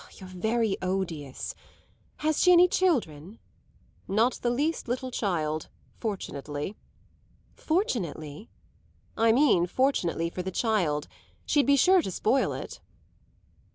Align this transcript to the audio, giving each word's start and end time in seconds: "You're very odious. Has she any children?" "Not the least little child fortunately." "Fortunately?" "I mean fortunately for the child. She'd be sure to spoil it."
"You're 0.15 0.29
very 0.29 0.77
odious. 0.81 1.53
Has 2.17 2.41
she 2.41 2.51
any 2.51 2.67
children?" 2.67 3.37
"Not 4.07 4.33
the 4.41 4.49
least 4.49 4.87
little 4.87 5.11
child 5.11 5.69
fortunately." 5.95 6.75
"Fortunately?" 7.53 8.49
"I 9.15 9.31
mean 9.31 9.67
fortunately 9.67 10.31
for 10.31 10.41
the 10.41 10.49
child. 10.49 11.07
She'd 11.45 11.67
be 11.67 11.75
sure 11.75 12.01
to 12.01 12.09
spoil 12.09 12.51
it." 12.51 12.81